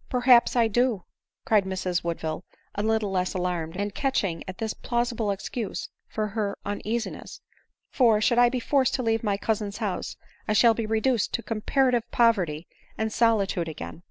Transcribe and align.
"Perhaps 0.08 0.54
I 0.54 0.68
do;" 0.68 1.02
cried 1.46 1.66
Miss 1.66 2.04
Woodville, 2.04 2.44
a 2.76 2.82
little 2.84 3.10
less 3.10 3.34
alarmed, 3.34 3.76
and 3.76 3.92
catching 3.92 4.44
at 4.46 4.58
this 4.58 4.72
plausible 4.72 5.32
excuse 5.32 5.88
for 6.06 6.28
her 6.28 6.56
un 6.64 6.80
easiness; 6.84 7.40
for, 7.90 8.20
should 8.20 8.38
I 8.38 8.50
be 8.50 8.60
forced 8.60 8.94
to 8.94 9.02
leave 9.02 9.24
my 9.24 9.36
cousin's 9.36 9.78
house, 9.78 10.14
I 10.46 10.52
shall 10.52 10.74
be 10.74 10.86
reduced 10.86 11.32
to 11.34 11.42
comparative 11.42 12.08
poverty 12.12 12.68
and 12.96 13.12
solitude 13.12 13.68
again." 13.68 14.04